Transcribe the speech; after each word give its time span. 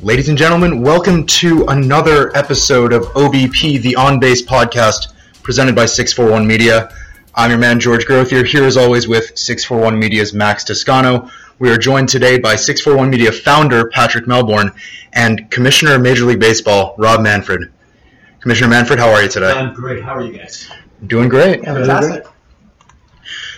Ladies 0.00 0.28
and 0.28 0.38
gentlemen, 0.38 0.80
welcome 0.80 1.26
to 1.26 1.66
another 1.66 2.34
episode 2.36 2.92
of 2.92 3.02
OBP, 3.14 3.82
the 3.82 3.96
On 3.96 4.20
Base 4.20 4.40
podcast, 4.40 5.12
presented 5.42 5.74
by 5.74 5.86
641 5.86 6.46
Media. 6.46 6.94
I'm 7.34 7.50
your 7.50 7.58
man, 7.58 7.80
George 7.80 8.06
Grotheer, 8.06 8.46
here 8.46 8.62
as 8.62 8.76
always 8.76 9.08
with 9.08 9.36
641 9.36 9.98
Media's 9.98 10.32
Max 10.32 10.62
Toscano. 10.62 11.28
We 11.58 11.68
are 11.70 11.76
joined 11.76 12.08
today 12.08 12.38
by 12.38 12.54
641 12.54 13.10
Media 13.10 13.32
founder, 13.32 13.88
Patrick 13.88 14.28
Melbourne, 14.28 14.70
and 15.14 15.50
Commissioner 15.50 15.96
of 15.96 16.02
Major 16.02 16.26
League 16.26 16.38
Baseball, 16.38 16.94
Rob 16.96 17.20
Manfred. 17.20 17.72
Commissioner 18.38 18.68
Manfred, 18.68 19.00
how 19.00 19.10
are 19.10 19.24
you 19.24 19.28
today? 19.28 19.50
I'm 19.50 19.74
great. 19.74 20.04
How 20.04 20.14
are 20.14 20.22
you 20.22 20.38
guys? 20.38 20.70
Doing 21.08 21.28
great. 21.28 21.64
Fantastic. 21.64 22.24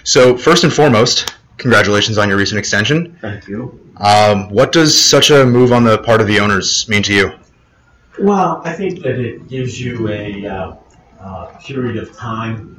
So, 0.04 0.38
first 0.38 0.64
and 0.64 0.72
foremost, 0.72 1.34
congratulations 1.60 2.18
on 2.18 2.28
your 2.28 2.38
recent 2.38 2.58
extension. 2.58 3.16
Thank 3.20 3.46
you. 3.46 3.78
Um, 3.98 4.48
what 4.50 4.72
does 4.72 4.98
such 4.98 5.30
a 5.30 5.44
move 5.44 5.72
on 5.72 5.84
the 5.84 5.98
part 5.98 6.20
of 6.20 6.26
the 6.26 6.40
owners 6.40 6.88
mean 6.88 7.02
to 7.04 7.14
you? 7.14 7.32
Well, 8.18 8.60
I 8.64 8.72
think 8.72 9.02
that 9.02 9.20
it 9.20 9.48
gives 9.48 9.80
you 9.80 10.08
a 10.08 10.46
uh, 10.46 10.76
uh, 11.20 11.46
period 11.58 11.96
of 11.96 12.16
time 12.16 12.76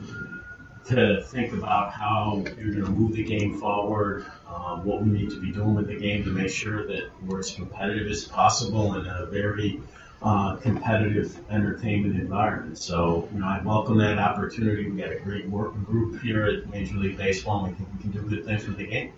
to 0.86 1.22
think 1.24 1.54
about 1.54 1.94
how 1.94 2.44
you're 2.58 2.74
going 2.74 2.86
to 2.86 2.92
move 2.92 3.14
the 3.14 3.24
game 3.24 3.60
forward, 3.60 4.26
um, 4.48 4.84
what 4.84 5.02
we 5.02 5.10
need 5.10 5.30
to 5.30 5.40
be 5.40 5.52
doing 5.52 5.76
with 5.76 5.88
the 5.88 5.96
game 5.96 6.24
to 6.26 6.32
make 6.32 6.50
sure 6.50 6.86
that 6.88 7.10
we're 7.26 7.40
as 7.40 7.52
competitive 7.52 8.08
as 8.08 8.26
possible 8.26 8.96
in 8.96 9.06
a 9.06 9.26
very 9.28 9.80
uh, 10.24 10.56
competitive 10.58 11.38
entertainment 11.50 12.20
environment. 12.20 12.78
So, 12.78 13.28
you 13.34 13.40
know, 13.40 13.48
I 13.48 13.62
welcome 13.64 13.98
that 13.98 14.20
opportunity. 14.20 14.90
We 14.90 15.02
got 15.02 15.12
a 15.12 15.20
great 15.20 15.50
working 15.50 15.84
group 15.84 16.22
here 16.22 16.46
at 16.46 16.70
Major 16.70 16.96
League 16.98 17.18
Baseball, 17.18 17.66
and 17.66 17.74
we 17.74 17.78
think 17.78 17.90
we 17.96 18.02
can 18.02 18.12
do 18.12 18.22
good 18.30 18.46
things 18.46 18.68
with 18.68 18.78
the 18.78 18.86
game. 18.86 19.14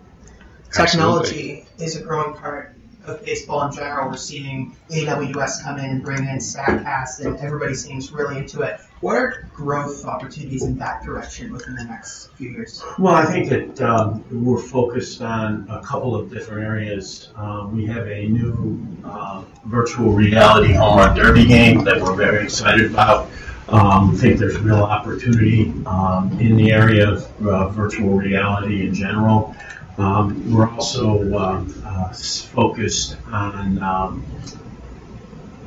Technology 0.72 1.66
is 1.78 1.96
a 1.96 2.02
growing 2.02 2.34
part 2.34 2.74
of 3.06 3.24
baseball 3.24 3.66
in 3.66 3.74
general. 3.74 4.08
We're 4.08 4.16
seeing 4.16 4.76
AWS 4.90 5.62
come 5.62 5.78
in 5.78 5.84
and 5.84 6.02
bring 6.02 6.20
in 6.20 6.38
StatCast, 6.38 7.24
and 7.24 7.36
everybody 7.38 7.74
seems 7.74 8.12
really 8.12 8.38
into 8.38 8.62
it. 8.62 8.80
What 9.00 9.16
are 9.16 9.46
growth 9.52 10.04
opportunities 10.06 10.64
in 10.64 10.78
that 10.78 11.04
direction 11.04 11.52
within 11.52 11.74
the 11.74 11.84
next 11.84 12.28
few 12.36 12.50
years? 12.50 12.82
Well, 12.98 13.14
I 13.14 13.26
think 13.26 13.48
that 13.50 13.82
um, 13.82 14.24
we're 14.30 14.62
focused 14.62 15.20
on 15.20 15.66
a 15.68 15.82
couple 15.82 16.14
of 16.14 16.30
different 16.30 16.64
areas. 16.64 17.28
Um, 17.36 17.76
we 17.76 17.84
have 17.86 18.06
a 18.06 18.28
new 18.28 18.86
uh, 19.04 19.44
virtual 19.66 20.12
reality 20.12 20.72
home 20.72 20.98
run 20.98 21.16
derby 21.16 21.44
game 21.46 21.84
that 21.84 22.00
we're 22.00 22.14
very 22.14 22.44
excited 22.44 22.90
about. 22.90 23.28
Um, 23.68 24.16
think 24.16 24.38
there's 24.38 24.58
real 24.58 24.82
opportunity 24.82 25.72
um, 25.86 26.38
in 26.38 26.56
the 26.56 26.72
area 26.72 27.10
of 27.10 27.46
uh, 27.46 27.68
virtual 27.68 28.14
reality 28.16 28.86
in 28.86 28.94
general. 28.94 29.56
Um, 29.96 30.52
we're 30.52 30.68
also 30.68 31.36
um, 31.38 31.82
uh, 31.84 32.12
focused 32.12 33.16
on 33.30 33.82
um, 33.82 34.24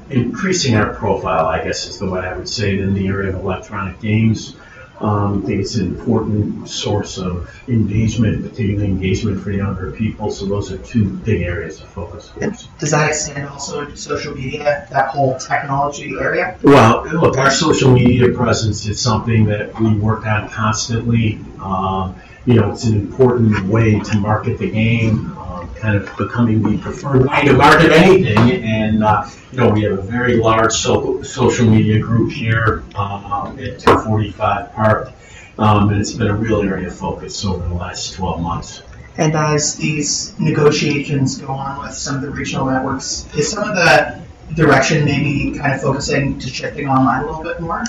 increasing 0.09 0.75
our 0.75 0.93
profile, 0.93 1.45
I 1.45 1.63
guess 1.63 1.87
is 1.87 1.99
the 1.99 2.09
way 2.09 2.21
I 2.21 2.35
would 2.35 2.49
say 2.49 2.73
it, 2.73 2.79
in 2.79 2.93
the 2.93 3.07
area 3.07 3.29
of 3.29 3.35
electronic 3.35 3.99
games. 3.99 4.55
Um, 4.99 5.43
I 5.43 5.45
think 5.45 5.61
it's 5.61 5.75
an 5.75 5.87
important 5.87 6.67
source 6.67 7.19
of 7.19 7.53
engagement, 7.67 8.41
particularly 8.41 8.87
engagement 8.87 9.41
for 9.43 9.51
younger 9.51 9.91
people. 9.91 10.31
So 10.31 10.47
those 10.47 10.71
are 10.71 10.77
two 10.79 11.05
big 11.05 11.43
areas 11.43 11.79
of 11.81 11.87
focus. 11.89 12.31
Does 12.79 12.91
that 12.91 13.07
extend 13.09 13.47
also 13.47 13.81
into 13.81 13.95
social 13.95 14.33
media, 14.33 14.87
that 14.89 15.09
whole 15.09 15.37
technology 15.37 16.15
area? 16.19 16.57
Well, 16.63 17.05
look, 17.13 17.37
our 17.37 17.51
social 17.51 17.91
media 17.91 18.33
presence 18.33 18.87
is 18.87 18.99
something 18.99 19.45
that 19.45 19.79
we 19.79 19.93
work 19.93 20.25
on 20.25 20.49
constantly. 20.49 21.39
Um, 21.61 22.15
you 22.47 22.53
know, 22.53 22.71
it's 22.71 22.85
an 22.85 22.95
important 22.95 23.67
way 23.67 23.99
to 23.99 24.17
market 24.19 24.57
the 24.57 24.71
game, 24.71 25.37
um, 25.37 25.69
kind 25.75 25.97
of 25.97 26.09
becoming 26.17 26.63
the 26.63 26.77
preferred 26.77 27.27
way 27.29 27.41
to 27.43 27.51
market 27.51 27.91
anything. 27.91 28.63
And, 28.63 29.03
uh, 29.03 29.27
you 29.51 29.57
know, 29.57 29.69
we 29.69 29.83
have 29.83 29.99
a 29.99 30.01
very 30.01 30.37
large 30.37 30.71
so- 30.71 31.21
social 31.23 31.69
media 31.69 31.99
group 31.99 32.31
here 32.31 32.83
uh, 32.95 33.53
at 33.59 33.79
245 33.79 34.73
Park, 34.73 35.11
um, 35.59 35.89
and 35.89 35.99
it's 35.99 36.13
been 36.13 36.27
a 36.27 36.35
real 36.35 36.61
area 36.61 36.87
of 36.87 36.95
focus 36.95 37.43
over 37.43 37.67
the 37.67 37.75
last 37.75 38.13
12 38.13 38.41
months. 38.41 38.81
And 39.17 39.35
as 39.35 39.75
these 39.75 40.33
negotiations 40.39 41.39
go 41.39 41.47
on 41.47 41.81
with 41.81 41.95
some 41.95 42.15
of 42.15 42.21
the 42.21 42.29
regional 42.29 42.67
networks, 42.67 43.27
is 43.35 43.51
some 43.51 43.69
of 43.69 43.75
the 43.75 44.21
direction 44.53 45.03
maybe 45.03 45.57
kind 45.59 45.73
of 45.73 45.81
focusing 45.81 46.39
to 46.39 46.47
shifting 46.47 46.87
online 46.87 47.23
a 47.23 47.25
little 47.25 47.43
bit 47.43 47.59
more? 47.59 47.83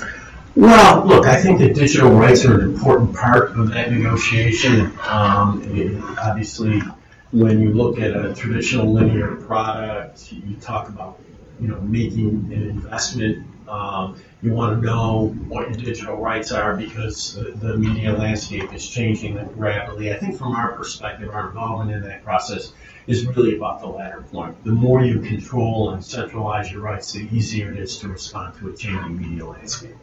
Well, 0.57 1.07
look, 1.07 1.27
I 1.27 1.41
think 1.41 1.61
that 1.61 1.75
digital 1.75 2.11
rights 2.11 2.45
are 2.45 2.61
an 2.61 2.69
important 2.75 3.15
part 3.15 3.53
of 3.53 3.71
that 3.71 3.93
negotiation. 3.93 4.93
Um, 5.07 6.17
obviously, 6.21 6.83
when 7.31 7.61
you 7.61 7.73
look 7.73 8.01
at 8.01 8.17
a 8.17 8.35
traditional 8.35 8.93
linear 8.93 9.37
product, 9.37 10.33
you 10.33 10.57
talk 10.57 10.89
about, 10.89 11.21
you 11.61 11.69
know, 11.69 11.81
making 11.81 12.51
an 12.53 12.63
investment. 12.71 13.47
Um, 13.69 14.17
you 14.43 14.53
want 14.53 14.81
to 14.81 14.87
know 14.87 15.27
what 15.49 15.69
your 15.69 15.79
digital 15.79 16.17
rights 16.17 16.53
are 16.53 16.75
because 16.75 17.35
the, 17.35 17.53
the 17.53 17.77
media 17.77 18.13
landscape 18.13 18.73
is 18.73 18.89
changing 18.89 19.37
rapidly. 19.57 20.13
I 20.13 20.17
think 20.17 20.39
from 20.39 20.55
our 20.55 20.73
perspective, 20.73 21.31
our 21.31 21.49
involvement 21.49 21.93
in 21.97 22.03
that 22.09 22.25
process 22.25 22.73
is 23.07 23.27
really 23.27 23.57
about 23.57 23.81
the 23.81 23.87
latter 23.87 24.23
point. 24.23 24.65
The 24.65 24.73
more 24.73 25.03
you 25.03 25.21
control 25.21 25.91
and 25.91 26.05
centralize 26.05 26.73
your 26.73 26.81
rights, 26.81 27.13
the 27.13 27.29
easier 27.31 27.73
it 27.73 27.79
is 27.79 27.99
to 27.99 28.09
respond 28.09 28.57
to 28.59 28.71
a 28.71 28.77
changing 28.77 29.19
media 29.19 29.47
landscape. 29.47 29.97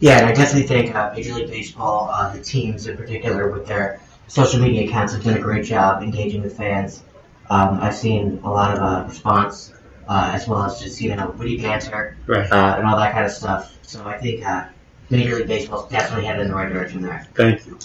Yeah, 0.00 0.18
and 0.18 0.26
I 0.26 0.32
definitely 0.32 0.66
think 0.66 0.94
uh, 0.94 1.12
Major 1.14 1.34
League 1.34 1.50
Baseball, 1.50 2.08
uh, 2.10 2.32
the 2.34 2.42
teams 2.42 2.86
in 2.86 2.96
particular, 2.96 3.50
with 3.50 3.66
their 3.66 4.00
social 4.28 4.58
media 4.60 4.88
accounts, 4.88 5.12
have 5.12 5.22
done 5.22 5.36
a 5.36 5.40
great 5.40 5.66
job 5.66 6.02
engaging 6.02 6.42
with 6.42 6.56
fans. 6.56 7.02
Um, 7.50 7.78
I've 7.82 7.94
seen 7.94 8.40
a 8.42 8.50
lot 8.50 8.76
of 8.76 8.82
uh, 8.82 9.04
response, 9.06 9.74
uh, 10.08 10.30
as 10.34 10.48
well 10.48 10.62
as 10.62 10.80
just 10.80 11.00
you 11.02 11.14
know 11.14 11.34
witty 11.38 11.58
banter 11.58 12.16
Right. 12.26 12.50
uh, 12.50 12.76
and 12.78 12.86
all 12.86 12.96
that 12.96 13.12
kind 13.12 13.26
of 13.26 13.30
stuff. 13.30 13.76
So 13.82 14.02
I 14.06 14.16
think 14.16 14.44
uh, 14.44 14.68
Major 15.10 15.36
League 15.36 15.48
Baseball 15.48 15.84
is 15.84 15.92
definitely 15.92 16.24
headed 16.24 16.42
in 16.42 16.48
the 16.48 16.54
right 16.54 16.72
direction 16.72 17.02
there. 17.02 17.26
Thank 17.34 17.66
you. 17.66 17.78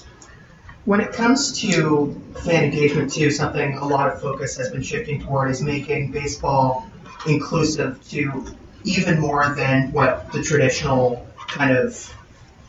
When 0.86 1.02
it 1.02 1.12
comes 1.12 1.60
to 1.62 2.22
fan 2.46 2.64
engagement, 2.64 3.12
too, 3.12 3.30
something 3.32 3.78
a 3.78 3.86
lot 3.86 4.10
of 4.10 4.22
focus 4.22 4.56
has 4.58 4.70
been 4.70 4.84
shifting 4.84 5.20
toward 5.22 5.50
is 5.52 5.62
making 5.62 6.12
baseball 6.12 6.88
inclusive 7.28 8.08
to 8.10 8.46
even 8.84 9.20
more 9.20 9.54
than 9.56 9.92
what 9.92 10.32
the 10.32 10.44
traditional 10.44 11.28
kind 11.56 11.76
of 11.76 12.14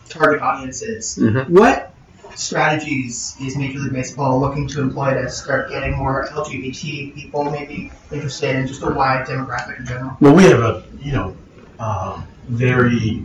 target 0.08 0.40
audiences. 0.40 1.18
is. 1.18 1.24
Mhm. 1.24 1.48
What 1.50 1.92
strategies 2.34 3.36
is 3.40 3.56
Major 3.56 3.80
League 3.80 3.92
Baseball 3.92 4.40
looking 4.40 4.68
to 4.68 4.80
employ 4.80 5.14
to 5.14 5.28
start 5.28 5.70
getting 5.70 5.96
more 5.96 6.28
LGBT 6.28 7.12
people 7.14 7.44
maybe 7.50 7.90
interested 8.12 8.54
in 8.56 8.66
just 8.66 8.82
a 8.82 8.90
wide 8.90 9.26
demographic 9.26 9.80
in 9.80 9.86
general? 9.86 10.16
Well, 10.20 10.34
we 10.34 10.44
have 10.44 10.60
a 10.60 10.84
you 11.00 11.12
know 11.12 11.36
um, 11.78 12.24
very 12.48 13.24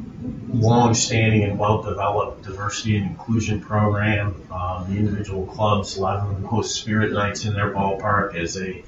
long-standing 0.54 1.44
and 1.44 1.58
well-developed 1.58 2.44
diversity 2.44 2.98
and 2.98 3.08
inclusion 3.08 3.62
program. 3.62 4.36
Um, 4.52 4.86
the 4.90 4.98
individual 4.98 5.46
clubs, 5.46 5.98
a 5.98 6.02
lot 6.02 6.18
of 6.18 6.28
them 6.28 6.44
host 6.44 6.76
spirit 6.76 7.12
nights 7.14 7.46
in 7.46 7.54
their 7.54 7.72
ballpark 7.72 8.36
as 8.36 8.58
a 8.58 8.84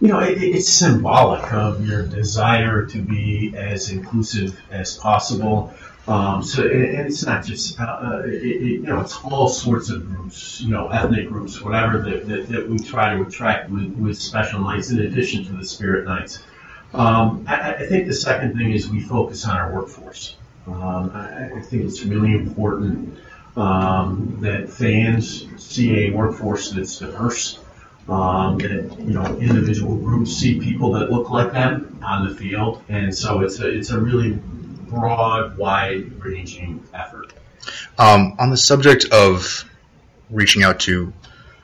you 0.00 0.08
know, 0.08 0.20
it, 0.20 0.40
it's 0.40 0.68
symbolic 0.68 1.52
of 1.52 1.84
your 1.84 2.04
desire 2.06 2.86
to 2.86 3.02
be 3.02 3.52
as 3.56 3.90
inclusive 3.90 4.58
as 4.70 4.96
possible. 4.96 5.74
Um, 6.08 6.42
so, 6.42 6.62
and, 6.62 6.84
and 6.84 7.06
it's 7.06 7.26
not 7.26 7.44
just, 7.44 7.78
uh, 7.78 7.84
uh, 7.84 8.22
it, 8.24 8.42
it, 8.42 8.62
you 8.62 8.80
know, 8.80 9.00
it's 9.00 9.16
all 9.24 9.46
sorts 9.46 9.90
of 9.90 10.06
groups, 10.06 10.58
you 10.60 10.70
know, 10.70 10.88
ethnic 10.88 11.28
groups, 11.28 11.60
whatever 11.60 11.98
that, 11.98 12.26
that, 12.26 12.48
that 12.48 12.68
we 12.68 12.78
try 12.78 13.14
to 13.14 13.20
attract 13.22 13.68
with, 13.68 13.94
with 13.96 14.18
special 14.18 14.60
nights 14.60 14.90
in 14.90 15.00
addition 15.00 15.44
to 15.44 15.52
the 15.52 15.66
spirit 15.66 16.06
nights. 16.06 16.42
Um, 16.94 17.44
I, 17.46 17.74
I 17.74 17.86
think 17.86 18.06
the 18.06 18.14
second 18.14 18.56
thing 18.56 18.72
is 18.72 18.88
we 18.88 19.00
focus 19.02 19.46
on 19.46 19.58
our 19.58 19.70
workforce. 19.74 20.36
Um, 20.66 21.10
I, 21.12 21.50
I 21.56 21.60
think 21.60 21.84
it's 21.84 22.02
really 22.02 22.32
important 22.32 23.18
um, 23.58 24.38
that 24.40 24.70
fans 24.70 25.46
see 25.62 26.06
a 26.06 26.10
workforce 26.10 26.70
that's 26.70 26.98
diverse. 26.98 27.58
Um, 28.08 28.56
that 28.60 28.98
you 29.00 29.12
know 29.12 29.36
individual 29.36 29.94
groups 29.96 30.32
see 30.32 30.58
people 30.58 30.92
that 30.92 31.12
look 31.12 31.28
like 31.28 31.52
them 31.52 32.00
on 32.02 32.26
the 32.26 32.34
field, 32.34 32.82
and 32.88 33.14
so 33.14 33.42
it's 33.42 33.60
a 33.60 33.68
it's 33.68 33.90
a 33.90 34.00
really 34.00 34.40
broad, 34.90 35.56
wide-ranging 35.56 36.84
effort. 36.94 37.32
Um, 37.98 38.36
on 38.38 38.50
the 38.50 38.56
subject 38.56 39.06
of 39.12 39.64
reaching 40.30 40.62
out 40.62 40.80
to 40.80 41.12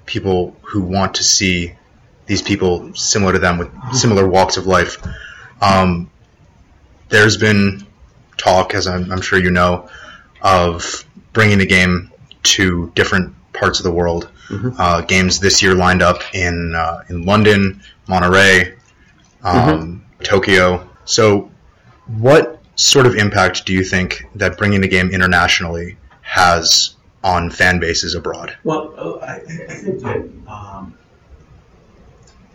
people 0.06 0.56
who 0.62 0.82
want 0.82 1.15
to 1.17 1.25
see 1.25 1.75
these 2.26 2.43
people 2.43 2.94
similar 2.94 3.32
to 3.32 3.38
them 3.38 3.59
with 3.59 3.71
similar 3.93 4.26
walks 4.29 4.56
of 4.56 4.67
life, 4.67 4.99
um, 5.61 6.11
there's 7.09 7.37
been 7.37 7.87
talk, 8.37 8.75
as 8.75 8.87
I'm, 8.87 9.11
I'm 9.12 9.21
sure 9.21 9.38
you 9.38 9.50
know, 9.50 9.88
of 10.43 11.05
bringing 11.32 11.59
the 11.59 11.67
game 11.67 12.11
to 12.43 12.93
different 12.94 13.35
parts 13.53 13.79
of 13.79 13.85
the 13.85 13.93
world. 13.93 14.29
Mhm. 14.49 14.75
Uh, 14.79 15.00
games 15.00 15.41
this 15.41 15.62
year 15.62 15.75
lined 15.75 16.03
up 16.03 16.23
in 16.35 16.75
uh, 16.75 17.03
in 17.09 17.25
London, 17.25 17.81
Monterrey, 18.06 18.75
um, 19.43 20.05
Tokyo. 20.23 20.87
So, 21.06 21.50
what 22.06 22.61
sort 22.76 23.06
of 23.06 23.15
impact 23.15 23.67
do 23.67 23.73
you 23.73 23.85
think 23.85 24.25
that 24.35 24.59
bringing 24.59 24.81
the 24.81 24.88
game 24.88 25.11
internationally 25.11 25.97
has 26.23 26.94
on 27.23 27.50
fan 27.50 27.81
bases 27.81 28.15
abroad? 28.15 28.56
Well, 28.65 28.94
uh, 28.97 29.25
I, 29.25 29.35
I 29.37 29.75
think 29.75 30.00
that 30.00 30.29
um, 30.47 30.97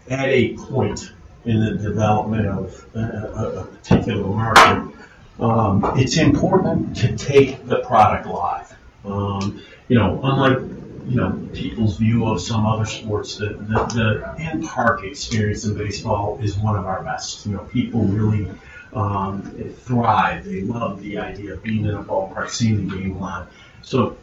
at 0.10 0.27
a 0.27 0.56
point 0.56 1.12
in 1.45 1.60
the 1.60 1.75
development 1.75 2.48
of 2.48 2.86
a, 2.94 3.00
a, 3.00 3.60
a 3.62 3.66
particular 3.66 4.27
market, 4.27 4.95
um, 5.39 5.94
it's 5.95 6.18
important 6.18 6.98
to 6.98 7.16
take 7.16 7.66
the 7.66 7.80
product 7.80 8.27
live. 8.27 8.75
Um, 9.06 9.63
you 9.88 9.98
know, 9.98 10.19
unlike 10.21 10.60
you 11.07 11.16
know 11.16 11.48
people's 11.54 11.98
view 11.98 12.27
of 12.27 12.42
some 12.42 12.66
other 12.66 12.86
sports, 12.86 13.38
the, 13.38 13.48
the, 13.48 14.36
the 14.38 14.51
in-park 14.51 15.04
experience 15.04 15.66
in 15.66 15.75
baseball 15.75 16.39
is 16.42 16.57
one 16.57 16.75
of 16.75 16.86
our 16.86 17.04
best. 17.04 17.45
You 17.45 17.54
know, 17.54 17.63
people 17.63 18.01
really 18.01 18.48
um, 18.94 19.41
thrive. 19.83 20.45
They 20.45 20.62
love 20.62 21.01
the 21.01 21.18
idea 21.18 21.53
of 21.53 21.63
being 21.63 21.86
in 21.86 21.95
a 21.95 22.03
ballpark, 22.03 22.50
seeing 22.50 22.88
the 22.88 22.97
game 22.97 23.19
live. 23.19 23.47
So 23.81 24.18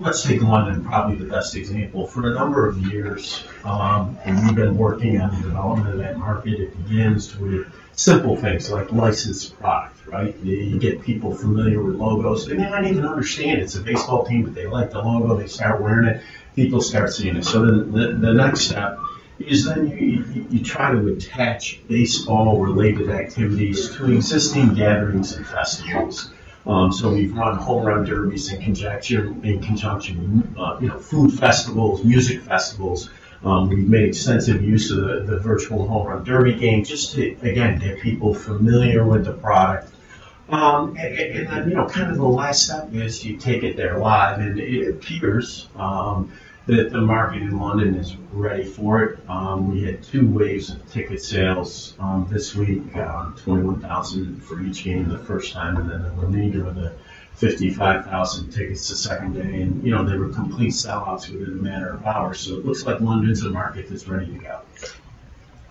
let's 0.00 0.22
take 0.22 0.42
London, 0.42 0.84
probably 0.84 1.16
the 1.16 1.26
best 1.26 1.54
example. 1.54 2.06
For 2.06 2.30
a 2.30 2.34
number 2.34 2.68
of 2.68 2.78
years, 2.78 3.44
um, 3.64 4.18
and 4.24 4.44
we've 4.44 4.56
been 4.56 4.76
working 4.76 5.20
on 5.20 5.34
the 5.36 5.48
development 5.48 5.90
of 5.90 5.98
that 5.98 6.18
market. 6.18 6.58
It 6.58 6.88
begins 6.88 7.36
with 7.36 7.66
simple 7.92 8.36
things 8.36 8.70
like 8.70 8.90
licensed 8.90 9.58
product, 9.60 10.06
right? 10.06 10.34
You, 10.38 10.78
get 10.78 11.02
people 11.02 11.34
familiar 11.34 11.82
with 11.82 11.96
logos. 11.96 12.46
They 12.46 12.56
may 12.56 12.68
not 12.68 12.84
even 12.84 13.04
understand 13.04 13.60
it's 13.60 13.76
a 13.76 13.80
baseball 13.80 14.24
team, 14.24 14.44
but 14.44 14.54
they 14.54 14.66
like 14.66 14.90
the 14.90 15.00
logo. 15.00 15.36
They 15.36 15.46
start 15.46 15.80
wearing 15.80 16.08
it. 16.08 16.22
People 16.56 16.80
start 16.80 17.12
seeing 17.12 17.36
it. 17.36 17.44
So 17.44 17.64
then 17.64 17.92
the, 17.92 18.26
the 18.26 18.34
next 18.34 18.62
step 18.62 18.98
is 19.46 19.64
then 19.64 19.88
you, 19.88 20.46
you, 20.50 20.64
try 20.64 20.92
to 20.92 21.08
attach 21.08 21.80
baseball 21.88 22.60
related 22.60 23.10
activities 23.10 23.94
to 23.96 24.12
existing 24.12 24.74
gatherings 24.74 25.36
and 25.36 25.46
festivals. 25.46 26.30
Um, 26.66 26.92
so 26.92 27.12
we've 27.12 27.34
run 27.34 27.58
home 27.58 27.84
run 27.84 28.04
derbies 28.04 28.52
in 28.52 28.62
conjunction, 28.62 29.44
in 29.44 29.60
conjunction 29.60 30.54
uh, 30.56 30.78
you 30.80 30.88
know, 30.88 30.98
food 30.98 31.32
festivals, 31.32 32.04
music 32.04 32.42
festivals. 32.42 33.10
Um, 33.44 33.68
we've 33.68 33.88
made 33.88 34.04
extensive 34.04 34.62
use 34.62 34.90
of 34.92 34.98
the, 34.98 35.24
the 35.26 35.38
virtual 35.38 35.88
home 35.88 36.06
run 36.06 36.24
derby 36.24 36.54
game 36.54 36.84
just 36.84 37.14
to, 37.14 37.36
again, 37.42 37.78
get 37.78 38.00
people 38.00 38.34
familiar 38.34 39.04
with 39.04 39.24
the 39.24 39.32
product. 39.32 39.92
Um, 40.48 40.96
and, 40.98 41.18
and 41.18 41.48
then, 41.48 41.68
you 41.68 41.74
know, 41.74 41.88
kind 41.88 42.10
of 42.10 42.16
the 42.16 42.24
last 42.24 42.66
step 42.66 42.92
is 42.92 43.24
you 43.24 43.36
take 43.38 43.62
it 43.62 43.76
there 43.76 43.98
live, 43.98 44.38
and 44.38 44.60
it 44.60 44.88
appears 44.88 45.66
um, 45.76 46.30
that 46.66 46.92
the 46.92 47.00
market 47.00 47.42
in 47.42 47.58
London 47.58 47.96
is 47.96 48.16
ready 48.32 48.64
for 48.64 49.02
it. 49.02 49.18
Um, 49.28 49.72
we 49.72 49.82
had 49.82 50.02
two 50.02 50.28
waves 50.28 50.70
of 50.70 50.90
ticket 50.90 51.22
sales 51.22 51.94
um, 51.98 52.28
this 52.30 52.54
week, 52.54 52.96
um, 52.96 53.34
21,000 53.38 54.42
for 54.42 54.60
each 54.62 54.84
game 54.84 55.08
the 55.08 55.18
first 55.18 55.52
time, 55.52 55.76
and 55.76 55.90
then 55.90 56.02
the 56.02 56.10
remainder 56.10 56.66
of 56.66 56.76
the 56.76 56.92
55,000 57.34 58.50
tickets 58.50 58.88
the 58.88 58.94
second 58.94 59.34
day. 59.34 59.62
And, 59.62 59.82
you 59.82 59.90
know, 59.90 60.04
they 60.04 60.16
were 60.16 60.28
complete 60.28 60.72
sellouts 60.72 61.28
within 61.28 61.58
a 61.58 61.62
matter 61.62 61.90
of 61.94 62.06
hours. 62.06 62.40
So 62.40 62.54
it 62.54 62.64
looks 62.64 62.84
like 62.84 63.00
London's 63.00 63.42
a 63.42 63.50
market 63.50 63.88
that's 63.88 64.06
ready 64.06 64.26
to 64.26 64.38
go. 64.38 64.60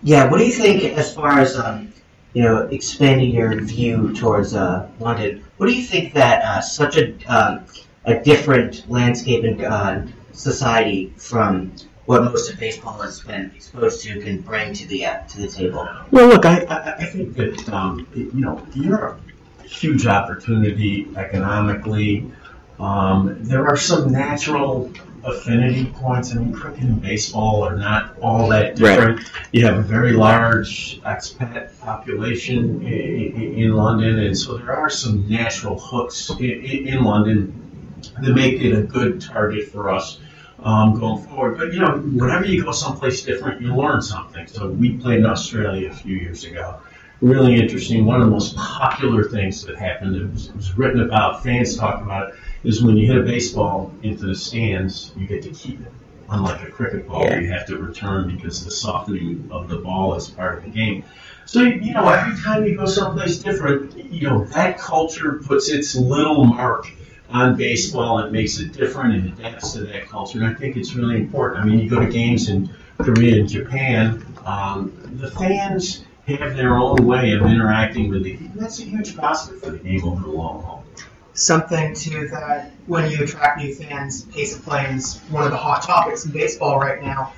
Yeah, 0.04 0.30
what 0.30 0.40
do 0.40 0.46
you 0.46 0.52
think 0.52 0.84
as 0.98 1.14
far 1.14 1.40
as 1.40 1.58
um, 1.58 1.94
you 2.34 2.42
know 2.42 2.62
expanding 2.72 3.36
your 3.36 3.62
view 3.62 4.14
towards 4.14 4.56
uh, 4.56 4.90
London? 5.00 5.44
What 5.58 5.68
do 5.68 5.74
you 5.74 5.84
think 5.84 6.14
that 6.16 6.44
uh, 6.44 6.62
such 6.62 6.98
a 6.98 7.14
um, 7.26 7.66
a 8.06 8.20
different 8.20 8.90
landscape 8.90 9.44
and 9.44 9.64
uh, 9.64 10.02
society 10.34 11.14
from 11.18 11.72
what 12.06 12.24
most 12.24 12.52
of 12.52 12.60
baseball 12.60 13.00
has 13.02 13.22
been 13.22 13.52
exposed 13.56 14.04
to 14.04 14.20
can 14.22 14.42
bring 14.42 14.74
to 14.74 14.88
the 14.88 15.06
uh, 15.06 15.20
to 15.28 15.42
the 15.42 15.48
table? 15.48 15.88
Well, 16.12 16.28
look, 16.28 16.46
I, 16.46 16.64
I, 16.64 16.96
I 16.96 17.06
think 17.06 17.36
that, 17.36 17.70
um, 17.70 18.08
you 18.14 18.30
know, 18.34 18.66
Europe, 18.74 19.22
huge 19.64 20.06
opportunity 20.08 21.08
economically. 21.16 22.32
Um, 22.80 23.38
there 23.42 23.68
are 23.68 23.78
some 23.78 24.12
natural 24.12 24.92
affinity 25.24 25.86
points. 25.86 26.36
I 26.36 26.40
mean, 26.40 26.52
cricket 26.52 26.84
and 26.84 27.02
baseball 27.02 27.64
are 27.64 27.78
not 27.78 28.18
all 28.20 28.50
that 28.50 28.76
different. 28.76 29.32
You 29.52 29.66
have 29.68 29.78
a 29.78 29.84
very 29.84 30.14
large 30.14 31.00
expat 31.02 31.80
population 31.80 32.82
in, 32.82 33.54
in 33.56 33.74
London, 33.74 34.18
and 34.20 34.38
so 34.38 34.58
there 34.58 34.76
are 34.76 34.90
some 34.90 35.30
natural 35.30 35.80
hooks 35.80 36.32
in, 36.32 36.42
in 36.42 37.04
London 37.04 37.61
that 38.22 38.34
make 38.34 38.62
it 38.62 38.78
a 38.78 38.82
good 38.84 39.22
target 39.22 39.70
for 39.70 39.90
us 39.90 40.20
um, 40.64 41.00
going 41.00 41.24
forward. 41.24 41.58
But 41.58 41.74
you 41.74 41.80
know, 41.80 41.98
whenever 41.98 42.46
you 42.46 42.64
go 42.64 42.72
someplace 42.72 43.24
different, 43.24 43.62
you 43.62 43.76
learn 43.76 44.02
something. 44.02 44.48
So 44.48 44.70
we 44.70 44.98
played 44.98 45.20
in 45.20 45.26
Australia 45.26 45.90
a 45.90 45.94
few 45.94 46.16
years 46.16 46.44
ago. 46.44 46.82
Really 47.22 47.60
interesting. 47.60 48.06
One 48.06 48.20
of 48.20 48.26
the 48.26 48.32
most 48.32 48.56
popular 48.56 49.26
things 49.26 49.64
that 49.66 49.78
happened, 49.78 50.16
it 50.16 50.32
was, 50.32 50.50
it 50.50 50.56
was 50.56 50.76
written 50.76 51.02
about, 51.02 51.44
fans 51.44 51.78
talk 51.78 52.02
about 52.02 52.30
it, 52.30 52.36
is 52.64 52.84
when 52.84 52.98
you 52.98 53.06
hit 53.06 53.18
a 53.18 53.24
baseball 53.24 53.94
into 54.02 54.26
the 54.26 54.36
stands, 54.36 55.12
you 55.16 55.28
get 55.28 55.44
to 55.44 55.52
keep 55.52 55.82
it. 55.82 55.92
Unlike 56.30 56.70
a 56.70 56.72
cricket 56.72 57.08
ball, 57.08 57.24
Yeah. 57.24 57.40
you 57.40 57.52
have 57.52 57.68
to 57.68 57.78
return 57.78 58.36
because 58.36 58.64
the 58.66 58.72
softening 58.72 59.50
of 59.52 59.68
the 59.68 59.78
ball 59.78 60.16
is 60.16 60.30
part 60.30 60.58
of 60.58 60.64
the 60.64 60.70
game. 60.70 61.04
So, 61.46 61.62
you 61.62 61.94
know, 61.94 62.08
every 62.08 62.42
time 62.42 62.66
you 62.66 62.76
go 62.78 62.86
someplace 62.86 63.38
different, 63.38 63.98
you 64.12 64.28
know, 64.28 64.46
that 64.46 64.80
culture 64.80 65.42
puts 65.46 65.70
its 65.70 65.94
little 65.94 66.46
mark 66.46 66.88
on 67.34 67.56
baseball 67.56 68.20
and 68.20 68.32
makes 68.32 68.60
it 68.60 68.74
different 68.74 69.14
and 69.14 69.40
adapts 69.40 69.74
to 69.74 69.82
that 69.82 70.08
culture. 70.08 70.40
And 70.40 70.48
I 70.48 70.54
think 70.54 70.78
it's 70.78 70.94
really 70.94 71.18
important. 71.18 71.62
I 71.62 71.66
mean, 71.66 71.80
you 71.80 71.90
go 71.90 72.00
to 72.00 72.12
games 72.12 72.50
in 72.50 72.70
Korea 72.98 73.40
and 73.40 73.50
Japan, 73.50 74.26
um, 74.46 74.92
the 75.16 75.32
fans 75.32 76.04
have 76.28 76.56
their 76.56 76.76
own 76.78 76.98
way 77.06 77.32
of 77.32 77.42
interacting 77.44 78.10
with 78.10 78.24
the 78.24 78.34
game. 78.34 78.52
That's 78.56 78.80
a 78.80 78.84
huge 78.84 79.16
positive 79.18 79.62
for 79.62 79.72
the 79.72 79.80
game 79.80 80.04
over 80.04 80.22
the 80.22 80.30
long 80.30 80.64
haul. 80.64 80.86
Something 81.34 81.96
too 81.96 82.28
that 82.30 82.72
when 82.88 83.10
you 83.10 83.24
attract 83.24 83.60
new 83.60 83.74
fans, 83.74 84.24
pace 84.26 84.56
of 84.56 84.64
play 84.64 84.86
is 84.94 85.20
one 85.30 85.44
of 85.44 85.52
the 85.52 85.58
hot 85.58 85.82
topics 85.82 86.26
in 86.26 86.32
baseball 86.32 86.80
right 86.80 87.02
now. 87.02 87.34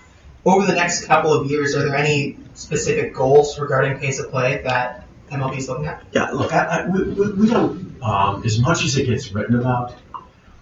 Over 0.45 0.65
the 0.65 0.73
next 0.73 1.05
couple 1.05 1.31
of 1.31 1.49
years, 1.49 1.75
are 1.75 1.85
there 1.85 1.95
any 1.95 2.37
specific 2.53 3.13
goals 3.13 3.57
regarding 3.59 3.97
pace 3.99 4.19
of 4.19 4.29
play 4.29 4.61
that 4.63 5.07
MLB 5.31 5.57
is 5.57 5.69
looking 5.69 5.85
at? 5.85 6.03
Yeah, 6.11 6.31
look, 6.31 6.51
I, 6.51 6.65
I, 6.65 6.87
we, 6.87 7.03
we 7.03 7.31
we 7.33 7.49
don't, 7.49 7.82
um, 8.03 8.43
as 8.43 8.59
much 8.59 8.83
as 8.83 8.97
it 8.97 9.05
gets 9.05 9.31
written 9.31 9.59
about, 9.59 9.95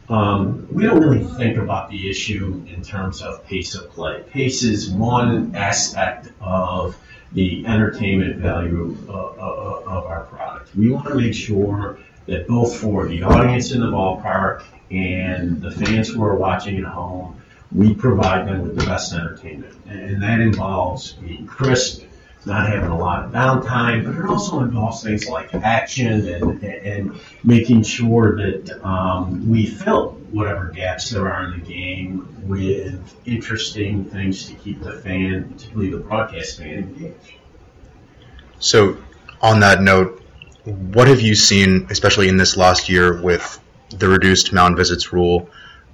um, 0.09 0.67
we 0.71 0.83
don't 0.83 1.01
really 1.01 1.23
think 1.23 1.57
about 1.57 1.89
the 1.89 2.09
issue 2.09 2.63
in 2.67 2.83
terms 2.83 3.21
of 3.21 3.45
pace 3.45 3.75
of 3.75 3.89
play. 3.91 4.23
Pace 4.29 4.63
is 4.63 4.89
one 4.89 5.55
aspect 5.55 6.29
of 6.39 6.97
the 7.31 7.65
entertainment 7.65 8.37
value 8.37 8.97
of, 9.07 9.39
of, 9.39 9.87
of 9.87 10.05
our 10.05 10.25
product. 10.25 10.75
We 10.75 10.89
want 10.89 11.07
to 11.07 11.15
make 11.15 11.33
sure 11.33 11.97
that 12.25 12.47
both 12.47 12.75
for 12.75 13.07
the 13.07 13.23
audience 13.23 13.71
in 13.71 13.79
the 13.79 13.87
ballpark 13.87 14.63
and 14.91 15.61
the 15.61 15.71
fans 15.71 16.09
who 16.09 16.23
are 16.23 16.35
watching 16.35 16.77
at 16.77 16.83
home, 16.83 17.41
we 17.71 17.93
provide 17.93 18.47
them 18.47 18.61
with 18.61 18.77
the 18.77 18.85
best 18.85 19.13
entertainment. 19.13 19.73
And 19.87 20.21
that 20.21 20.41
involves 20.41 21.13
being 21.13 21.47
crisp, 21.47 22.03
not 22.45 22.67
having 22.67 22.89
a 22.89 22.97
lot 22.97 23.25
of 23.25 23.31
downtime, 23.31 24.05
but 24.05 24.15
it 24.15 24.25
also 24.25 24.61
involves 24.61 25.03
things 25.03 25.27
like 25.27 25.53
action 25.53 26.27
and, 26.27 26.63
and 26.63 27.19
making 27.43 27.83
sure 27.83 28.35
that 28.35 28.85
um, 28.85 29.49
we 29.49 29.65
fill 29.65 30.11
whatever 30.31 30.69
gaps 30.69 31.09
there 31.11 31.31
are 31.31 31.45
in 31.45 31.59
the 31.59 31.65
game 31.65 32.27
with 32.47 33.15
interesting 33.25 34.05
things 34.05 34.47
to 34.47 34.55
keep 34.55 34.81
the 34.81 34.93
fan, 34.93 35.53
particularly 35.53 35.91
the 35.91 35.97
broadcast 35.97 36.57
fan, 36.57 36.79
engaged. 36.79 37.33
So, 38.59 38.97
on 39.41 39.59
that 39.61 39.81
note, 39.81 40.21
what 40.63 41.07
have 41.07 41.21
you 41.21 41.35
seen, 41.35 41.87
especially 41.89 42.29
in 42.29 42.37
this 42.37 42.57
last 42.57 42.89
year, 42.89 43.21
with 43.21 43.59
the 43.89 44.07
reduced 44.07 44.53
mound 44.53 44.77
visits 44.77 45.11
rule, 45.11 45.49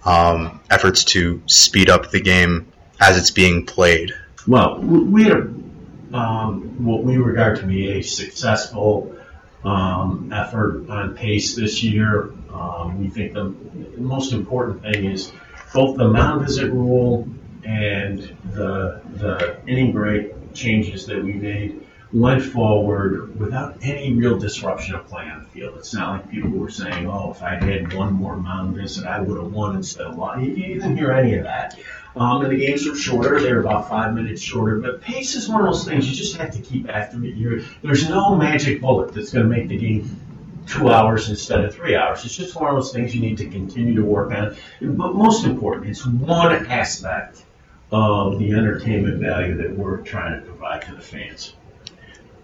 um, 0.06 0.62
efforts 0.70 1.04
to 1.06 1.42
speed 1.46 1.90
up 1.90 2.12
the 2.12 2.22
game 2.22 2.72
as 3.00 3.18
it's 3.18 3.32
being 3.32 3.66
played? 3.66 4.12
Well, 4.46 4.80
we 4.80 5.26
had 5.26 5.67
um, 6.14 6.84
what 6.84 7.04
we 7.04 7.18
regard 7.18 7.60
to 7.60 7.66
be 7.66 7.92
a 7.92 8.02
successful 8.02 9.16
um, 9.64 10.32
effort 10.34 10.90
on 10.90 11.16
pace 11.16 11.56
this 11.56 11.84
year. 11.84 12.32
Um, 12.52 13.00
we 13.00 13.10
think 13.10 13.34
the 13.34 13.54
most 13.98 14.34
important 14.34 14.82
thing 14.82 15.06
is 15.06 15.32
both 15.74 15.98
the 15.98 16.08
mound 16.08 16.46
visit 16.46 16.72
rule 16.72 17.28
and 17.64 18.20
the 18.54 19.02
the 19.16 19.60
inning 19.68 19.92
break 19.92 20.54
changes 20.54 21.06
that 21.08 21.24
we 21.24 21.34
made 21.34 21.84
went 22.14 22.42
forward 22.42 23.38
without 23.38 23.78
any 23.82 24.14
real 24.14 24.40
disruption 24.40 24.96
of 24.96 25.06
play 25.08 25.30
on 25.30 25.44
the 25.44 25.50
field. 25.50 25.78
It's 25.78 25.94
not 25.94 26.14
like 26.14 26.32
people 26.32 26.52
were 26.52 26.70
saying, 26.70 27.08
"Oh, 27.08 27.32
if 27.32 27.44
I 27.44 27.56
had 27.56 27.94
one 27.94 28.14
more 28.14 28.38
mound 28.38 28.76
visit, 28.76 29.06
I 29.06 29.20
would 29.20 29.38
have 29.38 29.52
won 29.52 29.76
instead 29.76 30.08
of 30.08 30.16
one." 30.16 30.44
You, 30.44 30.52
you 30.52 30.76
didn't 30.76 30.98
hear 30.98 31.12
any 31.12 31.36
of 31.36 31.44
that. 31.44 31.78
Um, 32.18 32.44
and 32.44 32.52
the 32.52 32.58
games 32.58 32.88
are 32.88 32.96
shorter; 32.96 33.40
they're 33.40 33.60
about 33.60 33.90
five 33.90 34.14
minutes 34.14 34.42
shorter. 34.42 34.80
But 34.80 35.02
pace 35.02 35.36
is 35.36 35.48
one 35.48 35.62
of 35.62 35.68
those 35.68 35.86
things 35.86 36.10
you 36.10 36.16
just 36.16 36.38
have 36.38 36.52
to 36.52 36.62
keep 36.62 36.90
after 36.90 37.24
it. 37.24 37.36
You're, 37.36 37.62
there's 37.84 38.10
no 38.10 38.36
magic 38.36 38.82
bullet 38.82 39.14
that's 39.14 39.32
going 39.32 39.48
to 39.48 39.56
make 39.56 39.68
the 39.68 39.78
game 39.78 40.20
two 40.68 40.90
hours 40.90 41.30
instead 41.30 41.64
of 41.64 41.74
three 41.74 41.96
hours. 41.96 42.26
It's 42.26 42.36
just 42.36 42.56
one 42.56 42.70
of 42.70 42.76
those 42.76 42.92
things 42.92 43.16
you 43.16 43.22
need 43.22 43.38
to 43.38 43.48
continue 43.48 43.96
to 43.96 44.04
work 44.04 44.32
on. 44.32 44.56
But 44.82 45.16
most 45.16 45.46
important, 45.46 45.90
it's 45.90 46.06
one 46.06 46.68
aspect 46.68 47.44
of 47.92 48.38
the 48.40 48.52
entertainment 48.52 49.20
value 49.22 49.56
that 49.58 49.78
we're 49.78 50.02
trying 50.02 50.40
to 50.40 50.46
provide 50.46 50.82
to 50.84 50.96
the 50.96 51.02
fans. 51.02 51.54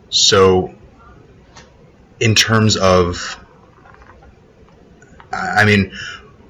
So, 0.09 0.73
in 2.19 2.35
terms 2.35 2.77
of, 2.77 3.43
I 5.31 5.65
mean, 5.65 5.93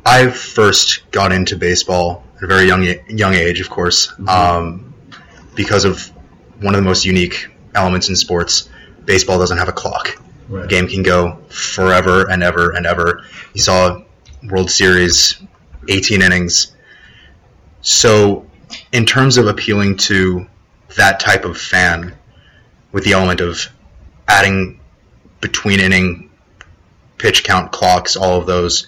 I 0.05 0.29
first 0.29 1.09
got 1.11 1.31
into 1.31 1.55
baseball 1.55 2.23
at 2.43 2.51
a 2.51 2.53
very 2.53 2.67
young 2.67 2.83
young 3.07 3.33
age, 3.33 3.61
of 3.61 3.69
course, 3.69 4.11
um, 4.27 4.93
because 5.55 5.85
of 5.85 6.07
one 6.59 6.75
of 6.75 6.81
the 6.81 6.85
most 6.85 7.05
unique 7.05 7.47
elements 7.73 8.09
in 8.09 8.15
sports, 8.15 8.69
baseball 9.05 9.39
doesn't 9.39 9.57
have 9.57 9.69
a 9.69 9.73
clock. 9.73 10.17
Right. 10.49 10.63
The 10.63 10.67
game 10.67 10.87
can 10.87 11.03
go 11.03 11.39
forever 11.49 12.29
and 12.29 12.43
ever 12.43 12.71
and 12.71 12.85
ever. 12.85 13.23
You 13.53 13.61
saw 13.61 14.03
World 14.43 14.69
Series, 14.69 15.41
18 15.87 16.21
innings. 16.21 16.75
So, 17.81 18.45
in 18.91 19.05
terms 19.05 19.37
of 19.37 19.47
appealing 19.47 19.97
to 19.97 20.47
that 20.95 21.19
type 21.19 21.45
of 21.45 21.57
fan, 21.57 22.13
with 22.91 23.03
the 23.05 23.13
element 23.13 23.41
of 23.41 23.67
adding 24.27 24.79
between 25.41 25.79
inning 25.79 26.29
pitch 27.17 27.43
count 27.43 27.71
clocks, 27.71 28.15
all 28.15 28.39
of 28.39 28.45
those, 28.45 28.87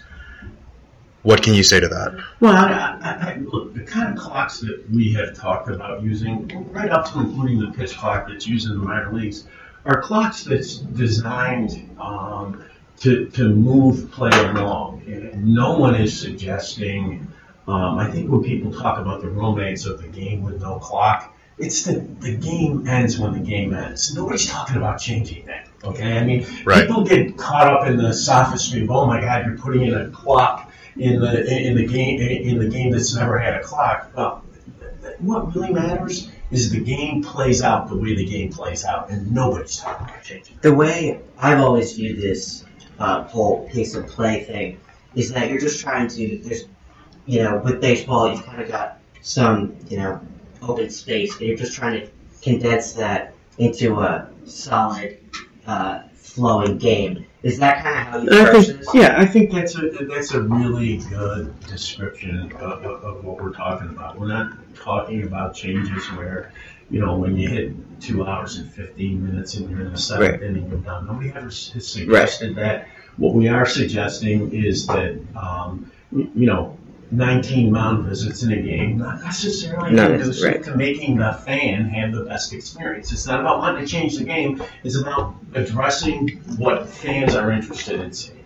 what 1.25 1.41
can 1.41 1.55
you 1.55 1.63
say 1.63 1.79
to 1.79 1.88
that? 1.88 2.24
Well, 2.39 2.53
I, 2.55 3.00
I, 3.01 3.32
I, 3.32 3.38
look, 3.38 3.74
the 3.74 3.82
kind 3.82 4.13
of 4.15 4.24
clocks 4.24 4.60
that 4.60 4.86
we 4.91 5.12
have 5.13 5.36
talked 5.36 5.70
about 5.70 6.03
using, 6.03 6.72
right 6.72 6.91
up 6.91 7.12
to 7.12 7.20
including 7.20 7.60
the 7.60 7.72
pitch 7.72 7.98
clock 7.98 8.27
that's 8.27 8.46
used 8.46 8.70
in 8.70 8.77
the 8.77 8.86
minor 8.86 9.12
leagues, 9.12 9.48
are 9.86 10.03
clocks 10.03 10.44
that's 10.44 10.77
designed 10.77 11.98
um, 12.00 12.63
to, 13.00 13.27
to 13.29 13.50
move 13.50 14.12
play 14.12 14.29
along. 14.29 15.01
And 15.08 15.48
no 15.48 15.79
one 15.79 15.96
is 15.96 16.17
suggesting, 16.20 17.27
um, 17.67 17.98
I 17.98 18.12
think 18.12 18.29
when 18.29 18.44
people 18.44 18.72
talk 18.72 19.00
about 19.00 19.22
the 19.22 19.29
romance 19.29 19.88
of 19.88 20.03
the 20.03 20.08
game 20.08 20.44
with 20.44 20.62
no 20.62 20.77
clock, 20.77 21.36
it's 21.58 21.86
that 21.86 22.22
the 22.22 22.38
game 22.38 22.88
ends 22.88 23.17
when 23.17 23.34
the 23.34 23.39
game 23.39 23.74
ends. 23.74 24.13
Nobody's 24.13 24.48
talking 24.48 24.77
about 24.77 25.00
changing 25.00 25.48
that. 25.48 25.70
Okay, 25.84 26.20
I 26.20 26.24
mean, 26.24 26.46
Right. 26.65 26.86
people 26.86 27.03
get 27.03 27.36
caught 27.36 27.67
up 27.67 27.88
in 27.88 27.98
the 27.98 28.13
sophistry 28.13 28.84
of, 28.84 28.91
oh 28.91 29.08
my 29.08 29.22
God, 29.22 29.48
you're 29.48 29.58
putting 29.58 29.88
in 29.88 29.94
a 29.96 30.10
clock 30.10 30.64
in 30.97 31.19
the 31.19 31.67
in 31.67 31.75
the 31.75 31.85
game 31.85 32.19
in 32.21 32.59
the 32.59 32.67
game 32.67 32.91
that's 32.91 33.15
never 33.15 33.37
had 33.37 33.55
a 33.55 33.63
clock. 33.63 34.11
Well, 34.15 34.43
what 35.19 35.55
really 35.55 35.73
matters 35.73 36.29
is 36.51 36.69
the 36.71 36.79
game 36.79 37.23
plays 37.23 37.61
out 37.61 37.89
the 37.89 37.97
way 37.97 38.15
the 38.15 38.25
game 38.25 38.51
plays 38.51 38.85
out, 38.85 39.09
and 39.09 39.31
nobody's 39.31 39.77
talking 39.77 40.07
about 40.07 40.23
changing. 40.23 40.57
The 40.61 40.73
way 40.73 41.19
I've 41.37 41.59
always 41.59 41.93
viewed 41.93 42.21
this 42.21 42.63
uh, 42.99 43.23
whole 43.23 43.67
pace 43.69 43.95
of 43.95 44.07
play 44.07 44.43
thing 44.43 44.79
is 45.15 45.31
that 45.33 45.49
you're 45.49 45.59
just 45.59 45.81
trying 45.81 46.07
to, 46.09 46.37
there's, 46.43 46.65
you 47.25 47.41
know, 47.43 47.57
with 47.63 47.81
baseball, 47.81 48.29
you've 48.29 48.45
kind 48.45 48.61
of 48.61 48.67
got 48.67 48.99
some, 49.21 49.75
you 49.89 49.97
know, 49.97 50.19
open 50.61 50.89
space, 50.89 51.37
and 51.37 51.47
you're 51.47 51.57
just 51.57 51.73
trying 51.73 52.01
to 52.01 52.09
condense 52.41 52.93
that 52.93 53.33
into 53.57 53.99
a 53.99 54.29
solid, 54.45 55.17
uh, 55.65 56.03
flowing 56.13 56.77
game. 56.77 57.25
Is 57.45 57.59
that 57.59 57.83
kind 57.83 57.99
of 57.99 58.05
how 58.07 58.17
you 58.19 58.29
I 58.45 58.47
approach 58.47 58.65
think, 58.65 58.79
this? 58.79 58.87
yeah, 58.95 59.15
I 59.17 59.25
think 59.25 59.51
that's 59.51 59.75
a 59.77 59.89
that's 60.09 60.33
a 60.33 60.41
really 60.41 60.97
good 60.97 61.57
description 61.67 62.51
of, 62.53 62.83
of, 62.83 63.03
of 63.03 63.23
what 63.23 63.41
we're 63.41 63.53
talking 63.53 63.87
about. 63.89 64.19
We're 64.19 64.27
not 64.27 64.53
talking 64.75 65.21
about 65.23 65.53
changes 65.53 66.03
where, 66.13 66.51
you 66.89 66.99
know, 66.99 67.15
when 67.17 67.37
you 67.37 67.47
hit 67.47 68.01
two 68.01 68.25
hours 68.25 68.57
and 68.57 68.71
fifteen 68.71 69.23
minutes 69.25 69.53
and 69.55 69.69
you're 69.69 69.81
in 69.81 69.91
the 69.91 69.97
seventh 69.97 70.31
Right. 70.41 70.43
inning, 70.43 70.67
you're 70.69 70.79
done. 70.79 71.05
Nobody 71.05 71.29
ever 71.29 71.47
s- 71.47 71.69
has 71.75 71.87
suggested 71.87 72.55
that. 72.55 72.87
What 73.17 73.35
we 73.35 73.47
are 73.47 73.65
suggesting 73.67 74.51
is 74.51 74.87
that, 74.87 75.15
um, 75.37 75.89
you 76.11 76.47
know, 76.47 76.75
19 77.12 77.71
mound 77.71 78.05
visits 78.05 78.43
in 78.43 78.51
a 78.51 78.62
game, 78.62 78.97
not 78.97 79.21
necessarily 79.24 79.91
No, 79.93 80.07
conducive 80.09 80.43
right. 80.43 80.63
to 80.63 80.75
making 80.75 81.17
the 81.17 81.33
fan 81.45 81.85
have 81.89 82.12
the 82.13 82.24
best 82.24 82.51
experience. 82.53 83.12
It's 83.12 83.27
not 83.27 83.39
about 83.41 83.59
wanting 83.59 83.85
to 83.85 83.88
change 83.91 84.17
the 84.17 84.24
game. 84.24 84.62
It's 84.83 84.97
about 85.00 85.35
addressing 85.53 86.29
what 86.57 86.89
fans 86.89 87.35
are 87.35 87.51
interested 87.51 88.00
in 88.01 88.12
seeing. 88.13 88.43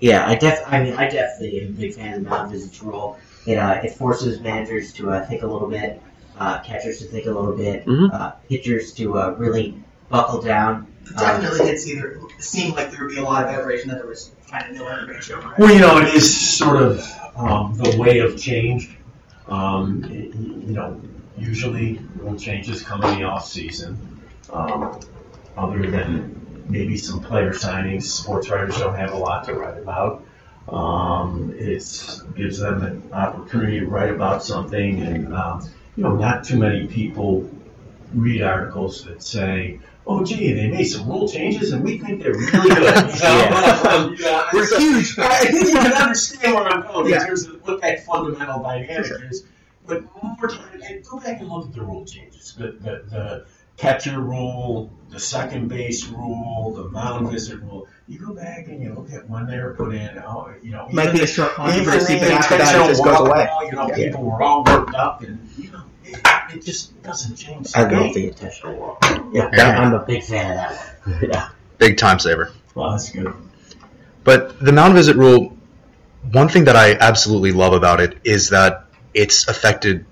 Yeah, 0.00 0.26
I 0.28 0.34
def. 0.36 0.60
I 0.66 0.82
mean, 0.82 0.94
I 0.94 1.08
definitely 1.08 1.60
am 1.62 1.68
a 1.68 1.72
big 1.72 1.94
fan 1.94 2.14
of 2.14 2.24
the 2.24 2.30
mound 2.30 2.50
visits 2.52 2.82
rule. 2.82 3.18
It 3.46 3.56
uh, 3.56 3.80
it 3.84 3.92
forces 3.94 4.40
managers 4.40 4.92
to 4.94 5.10
uh, 5.10 5.24
think 5.26 5.42
a 5.42 5.46
little 5.46 5.68
bit, 5.68 6.02
uh, 6.38 6.60
catchers 6.60 6.98
to 6.98 7.04
think 7.06 7.26
a 7.26 7.30
little 7.30 7.56
bit, 7.56 7.86
Mhm. 7.86 8.12
uh, 8.12 8.32
pitchers 8.48 8.92
to 8.94 9.18
uh, 9.18 9.34
really 9.38 9.74
buckle 10.10 10.42
down. 10.42 10.86
Um, 11.08 11.14
Definitely 11.16 11.66
did 11.70 11.78
see 11.78 11.94
there 11.94 12.18
seemed 12.38 12.74
like 12.74 12.90
there 12.90 13.04
would 13.04 13.14
be 13.14 13.20
a 13.20 13.22
lot 13.22 13.44
of 13.44 13.50
aberration 13.50 13.88
that 13.90 13.98
there 13.98 14.06
was 14.08 14.32
kind 14.50 14.70
of 14.70 14.76
no 14.76 14.86
aberration. 14.88 15.38
Right? 15.38 15.58
Well, 15.58 15.72
you 15.72 15.80
know, 15.80 15.98
it 15.98 16.12
is 16.14 16.56
sort 16.58 16.82
of 16.82 17.00
um, 17.36 17.74
the 17.74 17.96
way 17.98 18.18
of 18.20 18.38
change. 18.38 18.98
Um, 19.48 20.04
it- 20.10 20.34
you 20.34 20.72
know, 20.74 21.00
usually 21.36 22.00
rule 22.16 22.36
changes 22.36 22.82
come 22.82 23.02
in 23.04 23.18
the 23.18 23.24
off 23.24 23.46
season. 23.46 23.96
Um, 24.52 24.98
other 25.56 25.90
than 25.90 26.64
maybe 26.68 26.96
some 26.96 27.20
player 27.20 27.52
signings, 27.52 28.02
sports 28.04 28.50
writers 28.50 28.78
don't 28.78 28.94
have 28.96 29.12
a 29.12 29.16
lot 29.16 29.44
to 29.44 29.54
write 29.54 29.78
about. 29.78 30.24
Um, 30.68 31.54
it 31.56 31.82
gives 32.34 32.58
them 32.58 32.82
an 32.82 33.02
opportunity 33.12 33.80
to 33.80 33.86
write 33.86 34.10
about 34.10 34.42
something, 34.42 35.00
and 35.02 35.32
um, 35.32 35.68
you 35.94 36.02
know, 36.02 36.16
not 36.16 36.44
too 36.44 36.58
many 36.58 36.86
people 36.88 37.48
read 38.12 38.42
articles 38.42 39.04
that 39.04 39.22
say, 39.22 39.78
"Oh, 40.06 40.24
gee, 40.24 40.52
they 40.52 40.68
made 40.68 40.84
some 40.84 41.08
rule 41.08 41.28
changes, 41.28 41.72
and 41.72 41.82
we 41.84 41.98
think 41.98 42.22
they're 42.22 42.32
really 42.32 42.68
good." 42.74 43.10
Yeah. 44.18 44.48
We're 44.52 44.66
so- 44.66 44.78
huge. 44.78 45.18
I 45.18 45.44
think 45.46 45.66
you 45.68 45.72
can 45.74 45.92
understand 45.92 46.54
where 46.54 46.64
I'm 46.68 46.82
going 46.82 47.08
Yeah. 47.10 47.20
in 47.22 47.26
terms 47.26 47.46
of 47.46 47.66
what 47.66 47.80
that 47.82 48.04
fundamental 48.04 48.62
dynamic 48.62 49.22
is. 49.30 49.44
But 49.86 50.02
more 50.22 50.48
time, 50.48 50.80
go 51.08 51.20
back 51.20 51.40
and 51.40 51.48
look 51.48 51.66
at 51.68 51.72
the 51.74 51.82
rule 51.82 52.04
changes. 52.04 52.54
The, 52.58 52.72
the, 52.72 53.02
the 53.08 53.46
catcher 53.76 54.18
rule, 54.20 54.90
the 55.10 55.20
second 55.20 55.68
base 55.68 56.06
rule, 56.08 56.72
the 56.74 56.88
mound 56.88 57.30
visit 57.30 57.60
rule. 57.60 57.86
You 58.08 58.18
go 58.18 58.32
back 58.34 58.66
and 58.68 58.82
you 58.82 58.94
look 58.94 59.12
at 59.12 59.28
when 59.30 59.46
they 59.46 59.58
were 59.58 59.74
put 59.74 59.94
in. 59.94 60.18
Oh, 60.18 60.52
you 60.62 60.72
know, 60.72 60.88
Might 60.92 61.12
be 61.12 61.20
a 61.22 61.26
short 61.26 61.52
even 61.58 61.84
controversy, 61.84 62.18
but 62.18 62.30
after 62.32 62.56
that 62.58 62.74
it 62.84 62.88
just 62.88 63.04
goes 63.04 63.20
away. 63.20 63.46
ball, 63.46 63.64
You 63.64 63.72
know, 63.72 63.88
Yeah. 63.88 63.94
people 63.96 64.24
were 64.24 64.42
all 64.42 64.64
worked 64.64 64.94
up, 64.94 65.22
and 65.22 65.38
you 65.56 65.70
know, 65.70 65.82
it, 66.08 66.56
it 66.56 66.64
just 66.64 67.00
doesn't 67.02 67.36
change 67.36 67.72
the 67.72 67.78
I 67.80 67.88
game. 67.88 67.98
love 68.00 68.14
the 68.14 68.28
intentional 68.28 68.76
walk. 68.76 68.98
Yeah, 69.32 69.50
Yeah. 69.52 69.78
I'm 69.78 69.94
a 69.94 70.04
big 70.04 70.22
fan 70.22 70.50
of 70.50 70.56
that 70.56 70.96
one. 71.04 71.18
yeah. 71.32 71.48
Big 71.78 71.96
time 71.98 72.18
saver. 72.18 72.52
Well, 72.74 72.90
that's 72.92 73.10
good. 73.10 73.32
But 74.24 74.58
the 74.64 74.72
mound 74.72 74.94
visit 74.94 75.16
rule, 75.16 75.56
one 76.32 76.48
thing 76.48 76.64
that 76.64 76.76
I 76.76 76.94
absolutely 76.94 77.52
love 77.52 77.72
about 77.72 78.00
it 78.00 78.18
is 78.24 78.50
that 78.50 78.86
it's 79.14 79.46
affected, 79.48 80.04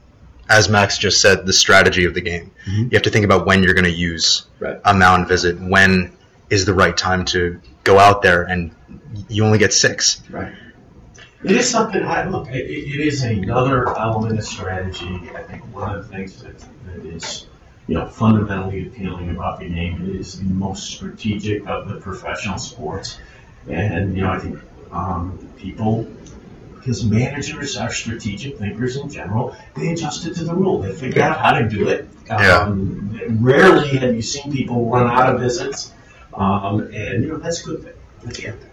as 0.49 0.69
Max 0.69 0.99
just 0.99 1.21
said, 1.21 1.47
the 1.47 1.53
strategy 1.53 2.05
of 2.05 2.15
the 2.15 2.21
game. 2.21 2.51
Mhm. 2.67 2.85
You 2.85 2.91
have 2.93 3.03
to 3.03 3.11
think 3.11 3.25
about 3.25 3.47
when 3.47 3.63
you're 3.63 3.75
going 3.75 3.85
to 3.85 3.91
use 3.91 4.45
Right. 4.61 4.79
a 4.85 4.95
mound 4.95 5.29
visit, 5.29 5.61
when 5.61 6.13
is 6.51 6.65
the 6.65 6.75
right 6.75 6.97
time 6.97 7.25
to 7.27 7.61
go 7.83 7.99
out 7.99 8.23
there, 8.23 8.43
and 8.43 8.71
you 9.29 9.45
only 9.45 9.59
get 9.59 9.73
six. 9.73 10.21
Right. 10.31 10.53
It 11.45 11.53
is 11.53 11.69
something. 11.69 12.03
I 12.03 12.27
look. 12.27 12.49
It, 12.49 12.71
it 12.71 13.01
is 13.01 13.23
another 13.23 13.97
element 13.99 14.39
of 14.39 14.45
strategy. 14.45 15.31
I 15.35 15.43
think 15.43 15.63
one 15.75 15.95
of 15.95 16.09
the 16.09 16.17
things 16.17 16.43
that, 16.43 16.59
that 16.59 17.05
is, 17.05 17.47
you 17.87 17.97
know, 17.97 18.07
fundamentally 18.07 18.87
appealing 18.87 19.31
about 19.31 19.61
the 19.61 19.69
game 19.69 20.19
is 20.19 20.39
the 20.39 20.45
most 20.45 20.85
strategic 20.87 21.67
of 21.67 21.89
the 21.89 22.01
professional 22.01 22.59
sports, 22.59 23.19
and 23.69 24.17
you 24.17 24.23
know, 24.23 24.31
I 24.31 24.39
think 24.39 24.59
um, 24.91 25.39
people. 25.59 26.07
Because 26.75 27.03
managers 27.03 27.79
are 27.79 27.91
strategic 27.91 28.59
thinkers 28.59 28.97
in 28.97 29.09
general, 29.09 29.57
they 29.75 29.89
adjusted 29.89 30.35
to 30.35 30.45
the 30.45 30.55
rule. 30.55 30.83
They 30.83 30.93
figured 30.93 31.17
out 31.17 31.39
how 31.39 31.59
to 31.59 31.67
do 31.67 31.89
it. 31.89 32.07
Yeah. 32.27 32.59
Um, 32.59 33.39
rarely 33.41 33.89
have 33.97 34.15
you 34.15 34.21
seen 34.21 34.53
people 34.53 34.91
run 34.91 35.07
out 35.07 35.35
of 35.35 35.41
visits, 35.41 35.93
um, 36.35 36.81
and 36.81 37.23
you 37.23 37.29
know 37.29 37.39
that's 37.39 37.63
a 37.63 37.65
good 37.65 37.85
thing. 37.85 37.95
That's 38.23 38.39
a 38.39 38.43
good 38.43 38.61
thing. 38.61 38.71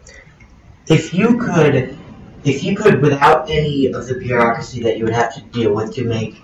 If 0.88 1.14
you 1.14 1.38
could, 1.38 1.98
if 2.44 2.64
you 2.64 2.76
could, 2.76 3.02
without 3.02 3.50
any 3.50 3.88
of 3.88 4.08
the 4.08 4.16
bureaucracy 4.16 4.82
that 4.84 4.98
you 4.98 5.06
would 5.06 5.14
have 5.14 5.34
to 5.36 5.42
deal 5.42 5.74
with 5.74 5.94
to 5.96 6.04
make 6.04 6.42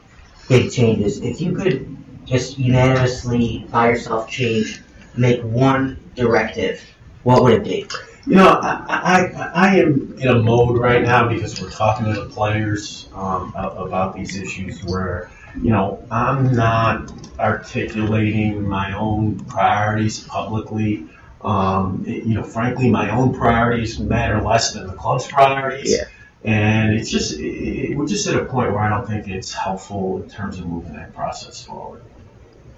big 0.47 0.71
changes, 0.71 1.21
if 1.21 1.41
you 1.41 1.53
could 1.53 1.97
just 2.25 2.57
unanimously 2.59 3.65
by 3.71 3.89
yourself 3.89 4.29
change, 4.29 4.81
make 5.15 5.41
one 5.41 5.97
directive, 6.15 6.81
what 7.23 7.43
would 7.43 7.53
it 7.53 7.63
be? 7.63 7.87
You 8.27 8.35
know, 8.35 8.59
I, 8.61 9.31
I, 9.35 9.51
I 9.53 9.75
am 9.77 10.17
in 10.19 10.27
a 10.27 10.43
mode 10.43 10.77
right 10.77 11.01
now 11.01 11.29
because 11.29 11.61
we're 11.61 11.69
talking 11.69 12.13
to 12.13 12.21
the 12.21 12.27
players 12.27 13.07
um, 13.13 13.53
about 13.55 14.13
these 14.15 14.35
issues 14.35 14.83
where, 14.83 15.31
you 15.55 15.71
know, 15.71 16.05
I'm 16.11 16.53
not 16.53 17.11
articulating 17.39 18.67
my 18.67 18.93
own 18.93 19.39
priorities 19.45 20.19
publicly. 20.25 21.07
Um, 21.47 22.03
you 22.05 22.33
know, 22.35 22.43
frankly, 22.43 22.89
my 22.89 23.09
own 23.09 23.33
priorities 23.33 23.99
matter 23.99 24.41
less 24.41 24.73
than 24.73 24.85
the 24.85 24.93
club's 24.93 25.27
priorities. 25.27 25.93
Yeah. 25.95 26.07
And 26.43 26.93
it's 26.93 27.09
just, 27.09 27.39
it, 27.39 27.45
it, 27.45 27.97
we're 27.97 28.05
just 28.05 28.27
at 28.27 28.35
a 28.35 28.45
point 28.45 28.71
where 28.71 28.81
I 28.81 28.89
don't 28.89 29.07
think 29.07 29.29
it's 29.29 29.53
helpful 29.53 30.21
in 30.21 30.29
terms 30.29 30.59
of 30.59 30.65
moving 30.65 30.93
that 30.93 31.15
process 31.15 31.63
forward. 31.63 32.03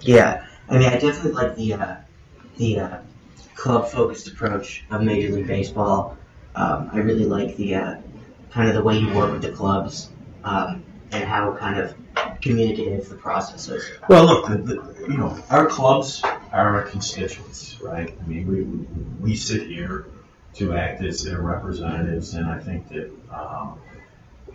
Yeah, 0.00 0.46
I 0.68 0.78
mean, 0.78 0.88
I 0.88 0.98
definitely 0.98 1.32
like 1.32 1.56
the 1.56 1.74
uh, 1.74 1.96
the 2.56 2.80
uh, 2.80 2.98
club-focused 3.54 4.28
approach 4.28 4.84
of 4.90 5.02
Major 5.02 5.32
League 5.34 5.46
Baseball. 5.46 6.16
Um, 6.54 6.90
I 6.92 6.98
really 6.98 7.26
like 7.26 7.56
the 7.56 7.74
uh, 7.74 7.94
kind 8.50 8.68
of 8.68 8.74
the 8.74 8.82
way 8.82 8.98
you 8.98 9.12
work 9.12 9.32
with 9.32 9.42
the 9.42 9.52
clubs 9.52 10.08
um, 10.44 10.84
and 11.10 11.24
how 11.24 11.54
kind 11.56 11.78
of 11.78 11.94
communicative 12.40 13.08
the 13.08 13.16
process 13.16 13.68
is. 13.68 13.84
Well, 14.08 14.24
look, 14.26 14.46
the, 14.46 14.58
the, 14.58 15.06
you 15.08 15.18
know, 15.18 15.38
our 15.50 15.66
clubs 15.66 16.22
are 16.52 16.76
our 16.76 16.82
constituents, 16.82 17.78
right? 17.80 18.14
I 18.20 18.26
mean, 18.26 18.46
we, 18.46 18.62
we 19.30 19.36
sit 19.36 19.68
here 19.68 20.06
to 20.54 20.74
act 20.74 21.02
as 21.02 21.22
their 21.22 21.40
representatives, 21.40 22.34
and 22.34 22.46
I 22.46 22.58
think 22.58 22.88
that, 22.88 23.10
um, 23.32 23.78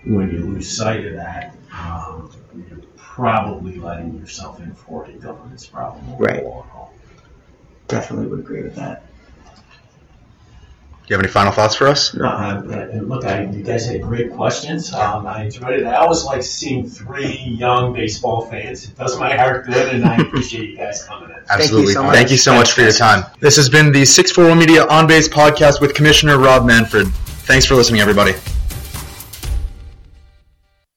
when 0.05 0.29
you 0.29 0.39
lose 0.39 0.75
sight 0.75 1.05
of 1.05 1.13
that, 1.13 1.55
um, 1.73 2.31
you're 2.67 2.79
probably 2.95 3.77
letting 3.77 4.15
yourself 4.19 4.59
in 4.59 4.75
for 4.75 5.05
a 5.05 5.13
governance 5.13 5.65
problem 5.65 6.17
Right. 6.17 6.43
the 6.43 6.49
long 6.49 6.67
haul. 6.67 6.93
Definitely 7.87 8.27
would 8.27 8.39
agree 8.39 8.63
with 8.63 8.75
that. 8.75 9.05
Do 11.05 11.13
you 11.13 11.17
have 11.17 11.23
any 11.23 11.31
final 11.31 11.51
thoughts 11.51 11.75
for 11.75 11.85
us? 11.85 12.15
No, 12.15 12.25
I- 12.25 12.55
and 12.55 13.07
look, 13.07 13.25
I, 13.25 13.43
you 13.43 13.61
guys 13.63 13.85
had 13.85 14.01
great 14.01 14.31
questions. 14.33 14.91
Um, 14.91 15.27
I 15.27 15.43
enjoyed 15.43 15.81
it. 15.81 15.85
I 15.85 15.97
always 15.97 16.23
like 16.23 16.41
seeing 16.41 16.89
three 16.89 17.35
young 17.35 17.93
baseball 17.93 18.47
fans. 18.47 18.85
It 18.85 18.97
does 18.97 19.19
my 19.19 19.35
heart 19.35 19.67
good, 19.67 19.93
and 19.93 20.03
I 20.03 20.15
appreciate 20.21 20.71
you 20.71 20.77
guys 20.77 21.03
coming 21.03 21.29
in. 21.29 21.35
Absolutely. 21.47 21.93
so 21.93 22.01
much. 22.03 22.15
Thank 22.15 22.31
you 22.31 22.37
so 22.37 22.55
much 22.55 22.71
for 22.71 22.81
your 22.81 22.91
time. 22.91 23.23
This 23.39 23.55
has 23.57 23.69
been 23.69 23.91
the 23.91 24.03
641 24.03 24.57
Media 24.57 24.87
On 24.87 25.05
Base 25.05 25.29
podcast 25.29 25.79
with 25.79 25.93
Commissioner 25.93 26.39
Rob 26.39 26.65
Manfred. 26.65 27.07
Thanks 27.45 27.67
for 27.67 27.75
listening, 27.75 28.01
everybody. 28.01 28.33